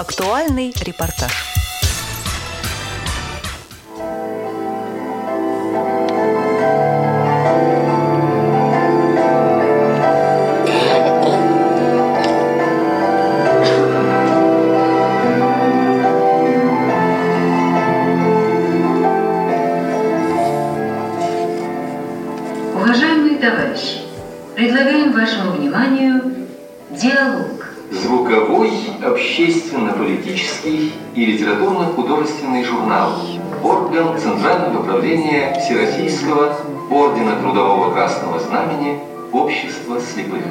[0.00, 1.30] Актуальный репортаж.
[29.02, 33.12] Общественно-политический и литературно-художественный журнал.
[33.62, 36.56] Орган Центрального управления Всероссийского
[36.90, 38.98] Ордена Трудового Красного Знамени
[39.32, 40.42] Общества слепых.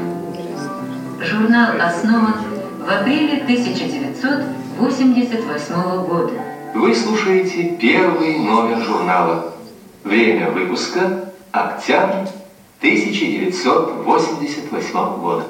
[1.22, 2.36] Журнал основан
[2.80, 6.32] в апреле 1988 года.
[6.74, 9.54] Вы слушаете первый номер журнала.
[10.04, 12.28] Время выпуска– октябрь
[12.82, 15.46] 1988 года.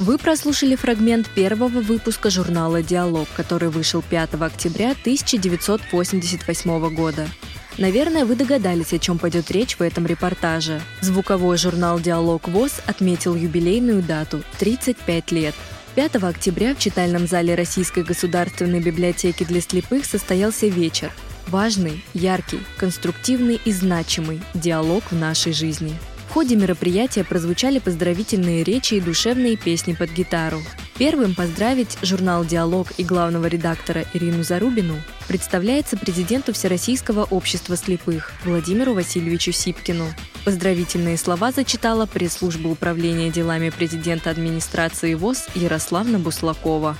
[0.00, 7.28] Вы прослушали фрагмент первого выпуска журнала «Диалог», который вышел 5 октября 1988 года.
[7.76, 10.80] Наверное, вы догадались, о чем пойдет речь в этом репортаже.
[11.02, 15.54] Звуковой журнал «Диалог ВОЗ» отметил юбилейную дату– 35 лет.
[15.96, 21.12] 5 октября в читальном зале Российской государственной библиотеки для слепых состоялся вечер.
[21.48, 25.94] Важный, яркий, конструктивный и значимый диалог в нашей жизни.
[26.30, 30.62] В ходе мероприятия прозвучали поздравительные речи и душевные песни под гитару.
[30.96, 34.94] Первым поздравить журнал «Диалог» и главного редактора Ирину Зарубину
[35.26, 40.06] представляется президенту Всероссийского общества слепых Владимиру Васильевичу Сипкину.
[40.44, 46.96] Поздравительные слова зачитала пресс-служба управления делами президента администрации ВОЗ Ярославна Буслакова.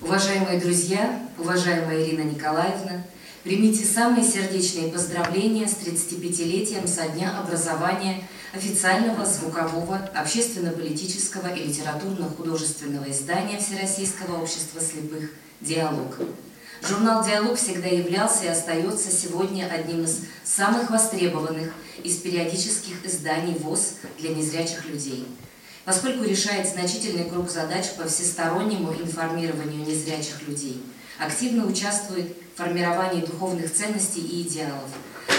[0.00, 3.04] Уважаемые друзья, уважаемая Ирина Николаевна,
[3.46, 13.58] примите самые сердечные поздравления с 35-летием со дня образования официального звукового, общественно-политического и литературно-художественного издания
[13.60, 15.30] Всероссийского общества слепых
[15.60, 16.18] «Диалог».
[16.82, 23.94] Журнал «Диалог» всегда являлся и остается сегодня одним из самых востребованных из периодических изданий ВОЗ
[24.18, 25.24] для незрячих людей–
[25.84, 30.82] поскольку решает значительный круг задач по всестороннему информированию незрячих людей,
[31.16, 34.90] активно участвует формировании духовных ценностей и идеалов,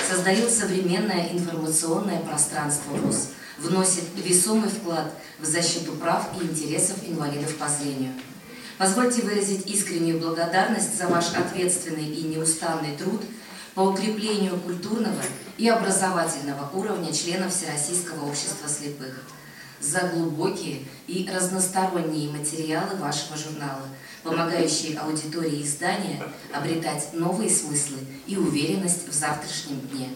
[0.07, 7.67] создает современное информационное пространство ВОЗ, вносит весомый вклад в защиту прав и интересов инвалидов по
[7.67, 8.13] зрению.
[8.78, 13.22] Позвольте выразить искреннюю благодарность за ваш ответственный и неустанный труд
[13.73, 15.22] по укреплению культурного
[15.57, 19.23] и образовательного уровня членов Всероссийского общества слепых–
[19.80, 23.88] за глубокие и разносторонние материалы вашего журнала,
[24.24, 26.22] помогающие аудитории издания
[26.54, 30.10] обретать новые смыслы и уверенность в завтрашнем дне.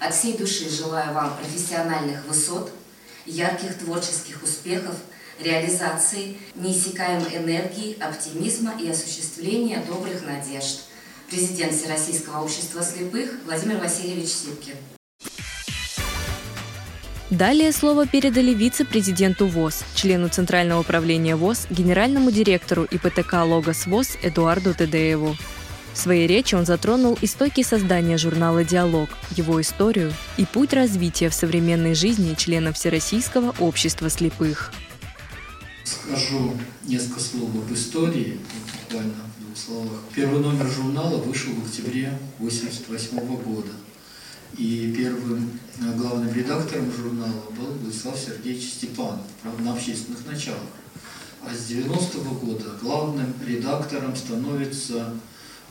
[0.00, 2.72] От всей души желаю вам профессиональных высот,
[3.26, 4.96] ярких творческих успехов,
[5.38, 10.82] реализации, неиссякаемой энергии, оптимизма и осуществления добрых надежд.
[11.28, 14.74] Президент Всероссийского общества слепых Владимир Васильевич Сипкин.
[17.32, 24.74] Далее слово передали вице-президенту ВОЗ, члену Центрального управления ВОЗ, генеральному директору ИПТК «Логос ВОЗ» Эдуарду
[24.74, 25.34] Тедееву.
[25.94, 31.34] В своей речи он затронул истоки создания журнала «Диалог», его историю и путь развития в
[31.34, 34.70] современной жизни членов Всероссийского общества слепых.
[35.84, 36.52] Скажу
[36.84, 38.40] несколько слов об истории,
[38.82, 40.00] буквально в двух словах.
[40.14, 43.70] Первый номер журнала вышел в октябре 1988 года–
[44.56, 50.60] и первым э, главным редактором журнала был Владислав Сергеевич Степанов, правда, на общественных началах.
[51.44, 55.14] А с 90-го года главным редактором становится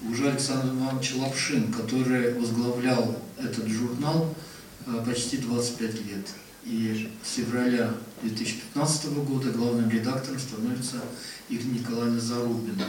[0.10, 4.34] уже Александр Иванович Лапшин, который возглавлял этот журнал
[4.88, 6.28] э, почти 25 лет.
[6.64, 10.98] И с февраля 2015 года главным редактором становится
[11.50, 12.86] Игорь Николаевна Зарубина.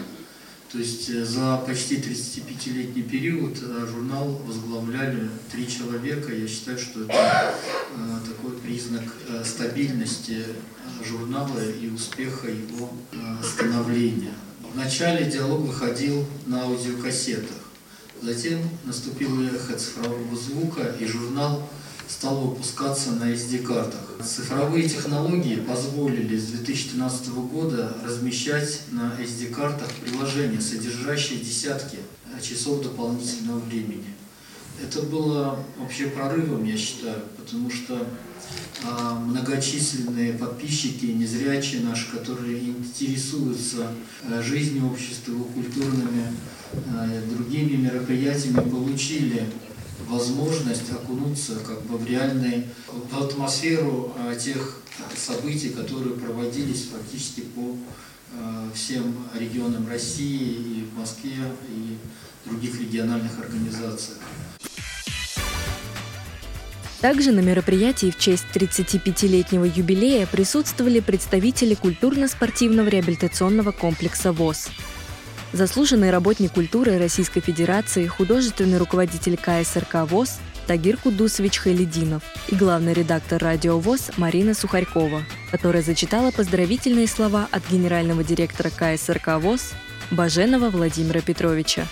[0.73, 6.33] То есть э, за почти 35-летний период э, журнал возглавляли три человека.
[6.33, 7.55] Я считаю, что это
[7.95, 9.05] э, такой признак
[9.45, 10.47] стабильности
[11.07, 12.91] журнала и успеха его
[13.43, 14.33] становления.
[14.73, 17.57] Вначале диалог выходил на аудиокассетах.
[18.23, 21.69] Затем наступила эхо цифрового звука, и журнал
[22.13, 24.01] стал выпускаться на SD-картах.
[24.23, 31.99] Цифровые технологии позволили с 2013 года размещать на SD-картах приложения, содержащие десятки
[32.43, 34.15] часов дополнительного времени.
[34.83, 38.07] Это было вообще прорывом, я считаю, потому что
[38.85, 43.89] а, многочисленные подписчики, незрячие наши, которые интересуются
[44.29, 46.27] а, жизнью общества, культурными,
[46.73, 49.47] а, другими мероприятиями, получили
[50.09, 52.65] возможность окунуться как бы в реальную
[53.11, 54.79] в атмосферу а, тех
[55.17, 57.77] событий, которые проводились фактически по
[58.35, 61.33] э, всем регионам России и в Москве,
[61.69, 61.97] и
[62.49, 64.19] других региональных организациях.
[67.01, 74.69] Также на мероприятии в честь 35-летнего юбилея присутствовали представители культурно-спортивного реабилитационного комплекса ВОЗ.
[75.53, 83.43] Заслуженный работник культуры Российской Федерации, художественный руководитель КСРК ВОЗ Тагир Кудусович Халидинов и главный редактор
[83.43, 89.73] радио ВОЗ Марина Сухарькова, которая зачитала поздравительные слова от генерального директора КСРК ВОЗ
[90.11, 91.87] Баженова Владимира Петровича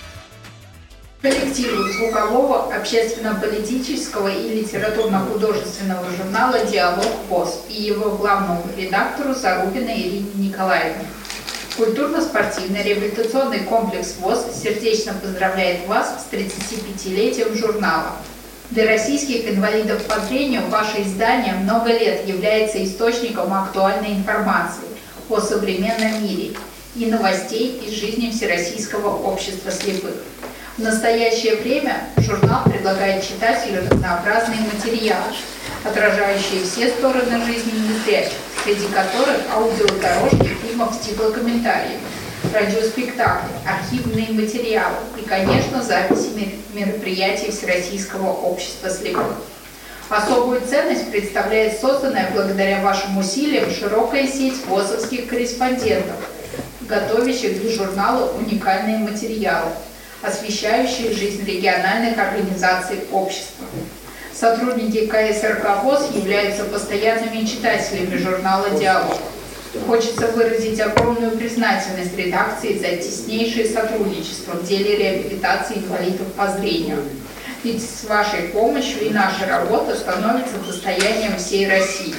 [1.23, 11.05] коллективу звукового, общественно-политического и литературно-художественного журнала «Диалог ВОЗ» и его главному редактору Зарубиной Ирине Николаевне.
[11.81, 18.17] Культурно-спортивный реабилитационный комплекс ВОЗ сердечно поздравляет вас с 35-летием журнала.
[18.69, 24.85] Для российских инвалидов по зрению ваше издание много лет является источником актуальной информации
[25.31, 26.51] о современном мире
[26.97, 30.17] и новостей из жизни Всероссийского общества слепых.
[30.77, 35.33] В настоящее время журнал предлагает читателю разнообразные материалы,
[35.83, 42.01] отражающие все стороны жизни незрячих, среди которых аудиодорожки фильмов с тифлокомментариями,
[42.55, 49.37] радиоспектакли, архивные материалы и, конечно, записи мероприятий Всероссийского общества слепых.
[50.09, 56.17] Особую ценность представляет созданная благодаря вашим усилиям широкая сеть ВОЗовских корреспондентов,
[56.83, 59.71] готовящих для журнала уникальные материалы–
[60.23, 63.67] освещающие жизнь региональных организаций общества.
[64.35, 69.19] Сотрудники КСРК ВОЗ являются постоянными читателями журнала «Диалог».
[69.87, 77.05] Хочется выразить огромную признательность редакции за теснейшее сотрудничество в деле реабилитации инвалидов по зрению.
[77.63, 82.15] Ведь с вашей помощью и наша работа становится достоянием всей России.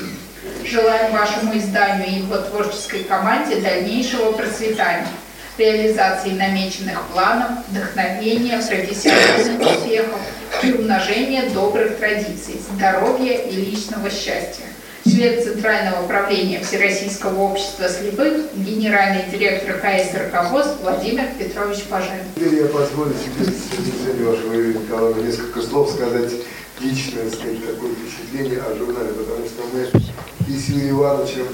[0.64, 5.08] Желаем вашему изданию и его творческой команде дальнейшего процветания–
[5.58, 10.20] реализации намеченных планов, вдохновения, профессиональных успехов
[10.64, 14.66] и умножения добрых традиций, здоровья и личного счастья.
[15.04, 21.80] Член Центрального управления Всероссийского общества слепых, генеральный директор КСРК ВОЗ Владимир Петрович.
[22.36, 26.32] Теперь я позволю себе с разрешения вашего Юрия Николаевна несколько слов сказать
[26.80, 29.90] личное, сказать, такое впечатление о журнале, потому что мы
[30.48, 31.48] и с Юрием Ивановичем,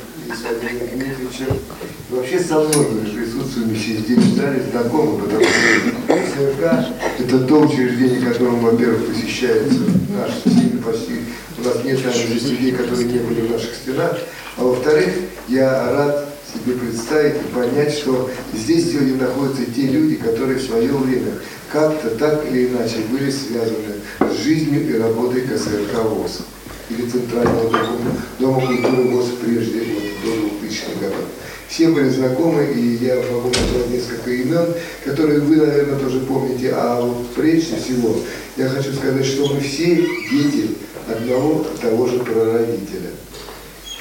[2.09, 6.85] вообще со многими присутствующими здесь в зале знакомы, потому что СРК–
[7.19, 9.79] это то учреждение, которым, во-первых, посещается
[10.15, 11.21] наши семьи почти,
[11.57, 14.17] у нас нет, наверное, здесь людей, которые не были в наших стенах,
[14.57, 15.09] а во-вторых,
[15.47, 20.91] я рад себе представить и понять, что здесь сегодня находятся те люди, которые в свое
[20.91, 21.33] время
[21.71, 26.41] как-то так или иначе были связаны с жизнью и работой КСРК ВОЗ
[26.89, 27.97] или Центрального дома,
[28.39, 31.25] дома культуры ВОЗ прежде, вот, до 2000-х годов.
[31.67, 34.73] Все были знакомы, и я могу назвать несколько имен,
[35.03, 36.71] которые вы, наверное, тоже помните.
[36.73, 38.15] А вот прежде всего
[38.55, 39.95] я хочу сказать, что мы все
[40.31, 40.69] дети
[41.09, 43.11] одного того же прародителя.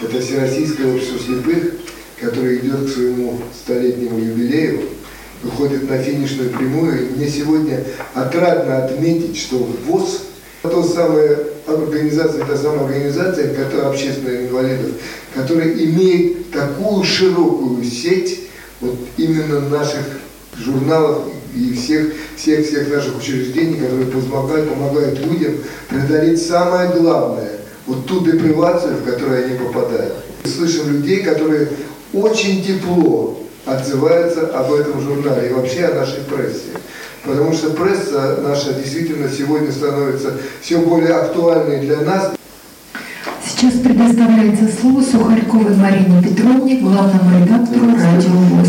[0.01, 1.75] Это Всероссийское общество слепых,
[2.21, 4.83] которое идет к своему столетнему юбилею,
[5.43, 7.09] выходит на финишную прямую.
[7.09, 7.83] И мне сегодня
[8.15, 10.23] отрадно отметить, что ВОЗ–
[10.63, 14.93] это самая организация, та самая организация, которая общественных инвалидов,
[15.35, 18.49] которая имеет такую широкую сеть
[18.81, 20.05] вот именно наших
[20.59, 21.25] журналов
[21.55, 25.55] и всех, всех, всех наших учреждений, которые помогают, помогают людям
[25.89, 30.15] преодолеть самое главное, вот ту депривацию, в которую они попадают.
[30.45, 31.69] Слышим людей, которые
[32.13, 36.71] очень тепло отзываются об этом журнале и вообще о нашей прессе.
[37.27, 42.35] Потому что пресса наша действительно сегодня становится все более актуальной для нас.
[43.45, 48.69] Сейчас предоставляется слово Сухарьковой Марине Петровне, главному редактору «Радио ВОЗ».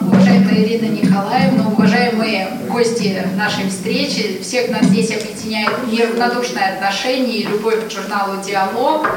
[0.00, 7.88] Уважаемая Ирина Николаевна, уважаемые гости нашей встречи, всех нас здесь объединяет неравнодушное отношение и любовь
[7.88, 9.08] к журналу «Диалог».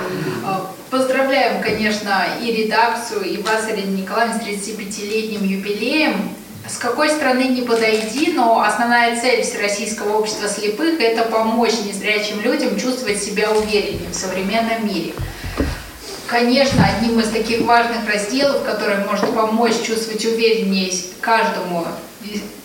[0.90, 6.14] Поздравляем, конечно, и редакцию, и вас, Ирина Николаевна, с 35-летним юбилеем.
[6.68, 12.80] С какой стороны не подойди, но основная цель Всероссийского общества слепых– это помочь незрячим людям
[12.80, 15.14] чувствовать себя увереннее в современном мире.
[16.28, 21.86] Конечно, одним из таких важных разделов, который может помочь чувствовать увереннее каждому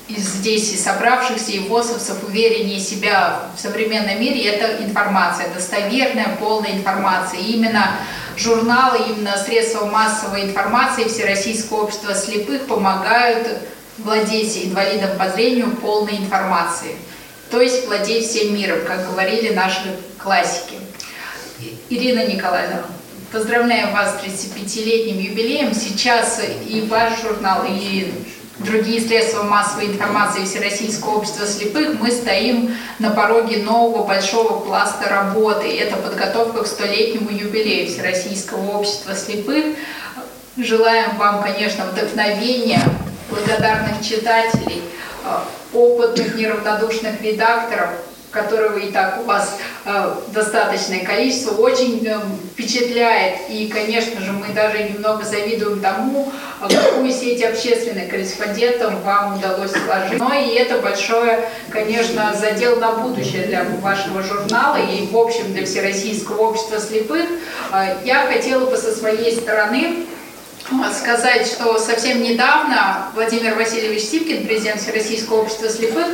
[0.08, 6.72] из здесь и собравшихся, и ВОСовцев увереннее себя в современном мире, это информация, достоверная, полная
[6.72, 7.40] информация.
[7.40, 7.96] И именно
[8.36, 13.48] журналы, именно средства массовой информации Всероссийского общества слепых помогают
[13.98, 16.96] владеть инвалидом по зрению полной информацией.
[17.50, 20.74] То есть владеть всем миром, как говорили наши классики.
[21.88, 22.82] Ирина Николаевна,
[23.32, 25.74] поздравляем вас с 35-летним юбилеем.
[25.74, 28.12] Сейчас и ваш журнал, и
[28.58, 35.68] другие средства массовой информации Всероссийского общества слепых, мы стоим на пороге нового большого пласта работы.
[35.78, 39.76] Это подготовка к столетнему юбилею Всероссийского общества слепых.
[40.56, 42.80] Желаем вам, конечно, вдохновения,
[43.30, 44.82] благодарных читателей,
[45.24, 47.90] э, опытных, неравнодушных редакторов,
[48.30, 49.56] которого и так у вас
[49.86, 52.20] э, достаточное количество, очень э,
[52.52, 53.48] впечатляет.
[53.48, 56.30] И, конечно же, мы даже немного завидуем тому,
[56.60, 60.18] какую сеть общественных корреспондентов вам удалось сложить.
[60.18, 65.64] Но и это большое, конечно, задел на будущее для вашего журнала и, в общем, для
[65.64, 67.24] Всероссийского общества слепых.
[68.04, 70.06] Я хотела бы со своей стороны
[70.92, 76.06] сказать, что совсем недавно Владимир Васильевич Сипкин, президент Всероссийского общества слепых,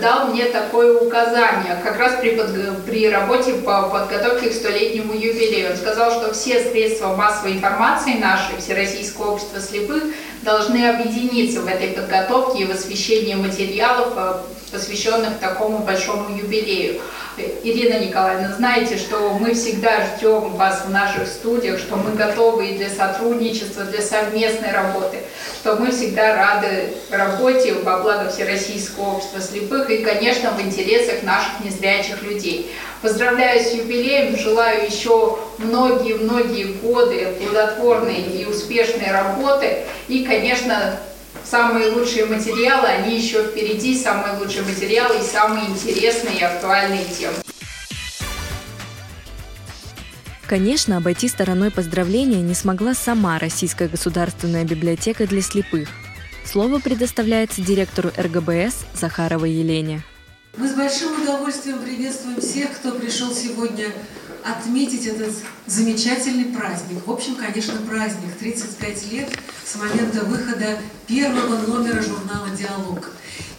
[0.00, 5.72] дал мне такое указание, как раз при, под, при работе по подготовке к столетнему юбилею.
[5.72, 10.04] Он сказал, что все средства массовой информации нашей Всероссийского общества слепых
[10.42, 14.34] должны объединиться в этой подготовке и в освещении материалов, э,
[14.72, 17.00] посвященных такому большому юбилею.
[17.36, 22.78] Ирина Николаевна, знаете, что мы всегда ждем вас в наших студиях, что мы готовы и
[22.78, 25.18] для сотрудничества, для совместной работы,
[25.60, 31.64] что мы всегда рады работе во благо Всероссийского общества слепых и, конечно, в интересах наших
[31.64, 32.72] незрячих людей.
[33.02, 40.98] Поздравляю с юбилеем, желаю еще многие-многие годы плодотворной и успешной работы и, конечно,
[41.50, 47.34] самые лучшие материалы, они еще впереди, самые лучшие материалы и самые интересные и актуальные темы.
[50.46, 55.88] Конечно, обойти стороной поздравления не смогла сама Российская государственная библиотека для слепых.
[56.44, 60.02] Слово предоставляется директору РГБС Захаровой Елене.
[60.56, 63.86] Мы с большим удовольствием приветствуем всех, кто пришел сегодня
[64.44, 65.34] отметить этот
[65.66, 67.06] замечательный праздник.
[67.06, 68.36] В общем, конечно, праздник.
[68.38, 69.28] 35 лет
[69.64, 73.10] с момента выхода первого номера журнала «Диалог».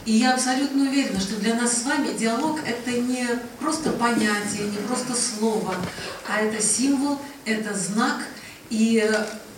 [0.06, 3.26] И я абсолютно уверена, что для нас с вами диалог– это не
[3.60, 5.76] просто понятие, не просто слово,
[6.28, 8.18] а это символ, это знак.
[8.72, 9.08] И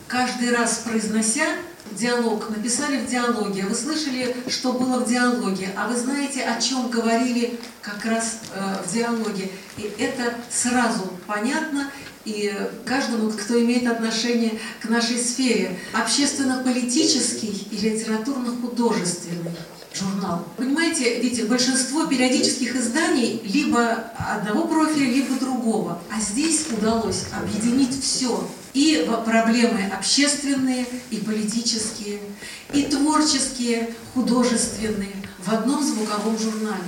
[0.07, 1.45] каждый раз произнося
[1.91, 6.89] диалог, написали в диалоге, вы слышали, что было в диалоге, а вы знаете, о чем
[6.89, 9.49] говорили как раз э, в диалоге.
[9.77, 11.91] И это сразу понятно,
[12.25, 12.53] и
[12.85, 19.51] каждому, кто имеет отношение к нашей сфере, общественно-политический и литературно-художественный
[19.95, 20.45] журнал.
[20.57, 26.01] Понимаете, ведь большинство периодических изданий либо одного профиля, либо другого.
[26.11, 28.47] А здесь удалось объединить все.
[28.73, 32.19] И проблемы общественные, и политические,
[32.73, 35.13] и творческие, художественные
[35.45, 36.81] в одном звуковом журнале.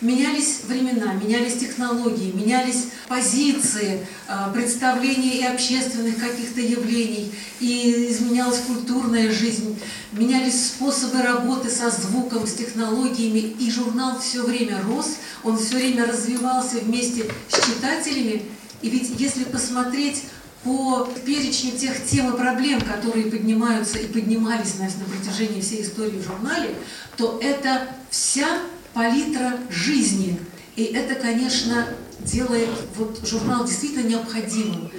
[0.00, 7.30] Менялись времена, менялись технологии, менялись позиции, а, представления и общественных каких-то явлений,
[7.60, 9.78] и изменялась культурная жизнь,
[10.12, 16.06] менялись способы работы со звуком, с технологиями, и журнал все время рос, он все время
[16.06, 18.42] развивался вместе с читателями.
[18.80, 20.22] И ведь если посмотреть
[20.64, 26.26] по перечню тех тем и проблем, которые поднимаются и поднимались на протяжении всей истории в
[26.26, 26.74] журнале,
[27.18, 28.46] то это вся
[28.94, 30.38] палитра жизни.
[30.76, 31.88] И это, конечно,
[32.20, 34.90] делает вот журнал действительно необходимым.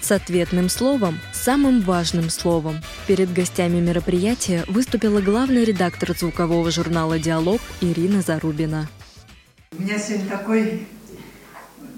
[0.00, 2.76] С ответным словом, самым важным словом,
[3.08, 8.88] перед гостями мероприятия выступила главный редактор звукового журнала «Диалог» Ирина Зарубина.
[9.76, 10.86] У меня сегодня такой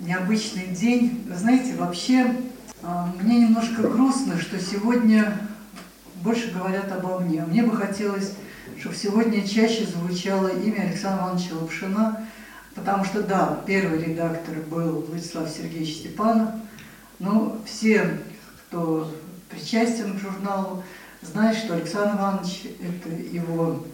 [0.00, 1.23] необычный день.
[1.29, 2.35] Вы знаете, вообще
[2.83, 5.38] а, мне немножко грустно, что сегодня
[6.23, 7.43] больше говорят обо мне.
[7.43, 8.33] Мне бы хотелось
[8.78, 12.28] чтобы сегодня чаще звучало имя Александра Ивановича Лапшина,
[12.75, 16.50] потому что, да, первый редактор был Владислав Сергеевич Степанов,
[17.18, 18.20] но все,
[18.68, 19.12] кто
[19.50, 20.85] причастен к журналу,
[21.23, 23.85] знают, что Александр Иванович– это его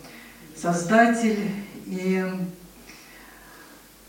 [0.55, 1.51] создатель,
[1.87, 2.23] и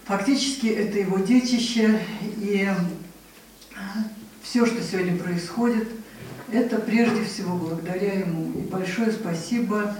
[0.03, 2.01] фактически это его детище,
[2.37, 2.69] и
[4.43, 5.87] все, что сегодня происходит,
[6.51, 8.59] это прежде всего благодаря ему.
[8.59, 9.95] И большое спасибо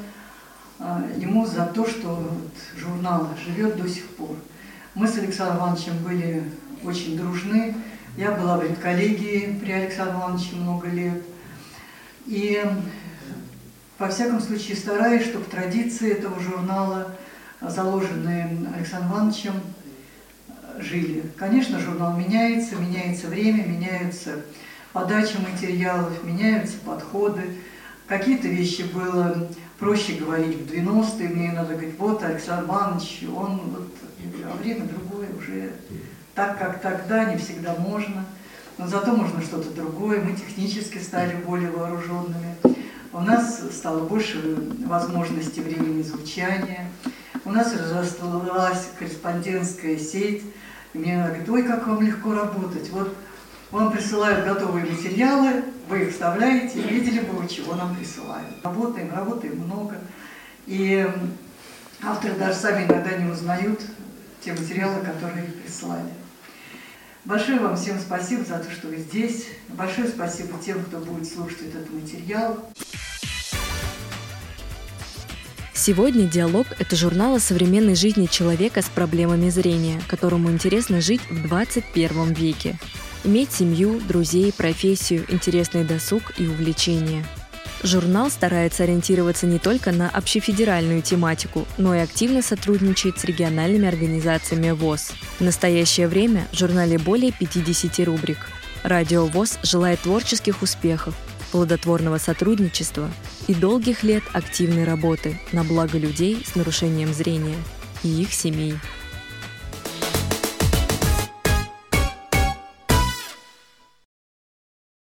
[1.17, 4.36] ему за то, что вот журнал живет до сих пор.
[4.94, 6.44] Мы с Александром Ивановичем были
[6.84, 7.75] очень дружны.
[8.17, 11.22] Я была в редколлегии при Александре Ивановиче много лет.
[12.27, 12.63] И,
[14.00, 17.12] во всяком случае, стараюсь, чтобы традиции этого журнала,
[17.62, 19.53] заложенные Александром Ивановичем,
[20.79, 21.24] жили.
[21.38, 24.41] Конечно, журнал меняется, меняется время, меняются
[24.94, 27.44] подача материалов, меняются подходы.
[28.08, 29.48] Какие-то вещи было
[29.80, 33.88] проще говорить в 90-е, мне надо говорить, вот Александр Иванович, он вот,
[34.46, 35.72] а время другое уже
[36.36, 38.26] так, как тогда, не всегда можно.
[38.78, 40.22] Но зато можно что-то другое.
[40.22, 42.56] Мы технически стали более вооруженными.
[43.14, 44.42] У нас стало больше
[44.86, 46.90] возможностей времени звучания.
[47.46, 50.44] У нас разрасталась корреспондентская сеть.
[50.94, 52.90] Мне говорят, ой, как вам легко работать.
[52.90, 53.16] Вот
[53.75, 58.48] вам присылают готовые материалы, вы их вставляете, видели бы вы, чего нам присылают.
[58.63, 59.98] Работаем, работаем много.
[60.65, 61.05] И
[62.01, 63.82] авторы даже сами иногда не узнают
[64.39, 66.10] те материалы, которые их прислали.
[67.25, 69.48] Большое вам всем спасибо за то, что вы здесь.
[69.67, 72.58] Большое спасибо тем, кто будет слушать этот материал.
[75.74, 81.48] Сегодня «Диалог»— это журнал о современной жизни человека с проблемами зрения, которому интересно жить в
[81.48, 82.79] 21 веке.
[83.25, 87.25] Иметь семью, друзей, профессию, интересный досуг и увлечения.
[87.82, 94.70] Журнал старается ориентироваться не только на общефедеральную тематику, но и активно сотрудничает с региональными организациями
[94.70, 95.12] ВОЗ.
[95.39, 98.38] В настоящее время в журнале более 50 рубрик.
[98.84, 101.15] Радио ВОЗ желает творческих успехов,
[101.51, 103.10] плодотворного сотрудничества
[103.48, 107.58] и долгих лет активной работы на благо людей с нарушением зрения
[108.03, 108.75] и их семей.